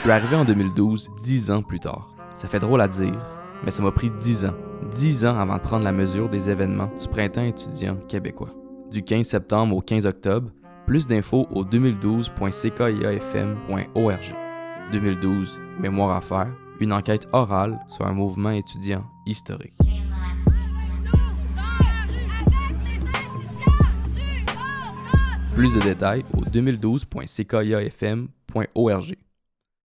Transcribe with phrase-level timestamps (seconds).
[0.00, 2.08] Je suis arrivé en 2012, dix ans plus tard.
[2.34, 3.20] Ça fait drôle à dire,
[3.62, 4.54] mais ça m'a pris dix ans.
[4.90, 8.48] Dix ans avant de prendre la mesure des événements du printemps étudiant québécois.
[8.90, 10.52] Du 15 septembre au 15 octobre,
[10.86, 14.34] plus d'infos au 2012.ckiafm.org.
[14.90, 16.48] 2012, mémoire à faire,
[16.80, 19.76] une enquête orale sur un mouvement étudiant historique.
[25.54, 29.16] Plus de détails au 2012.ckiafm.org.